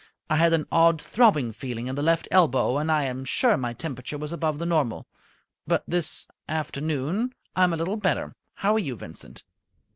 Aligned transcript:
I 0.31 0.37
had 0.37 0.51
an 0.53 0.65
odd 0.71 0.99
throbbing 0.99 1.51
feeling 1.51 1.85
in 1.85 1.93
the 1.93 2.01
left 2.01 2.27
elbow, 2.31 2.79
and 2.79 2.91
I 2.91 3.03
am 3.03 3.23
sure 3.23 3.55
my 3.55 3.73
temperature 3.73 4.17
was 4.17 4.31
above 4.31 4.57
the 4.57 4.65
normal. 4.65 5.05
But 5.67 5.83
this 5.87 6.27
afternoon 6.49 7.35
I 7.55 7.65
am 7.65 7.73
a 7.73 7.77
little 7.77 7.97
better. 7.97 8.33
How 8.55 8.73
are 8.73 8.79
you, 8.79 8.95
Vincent?" 8.95 9.43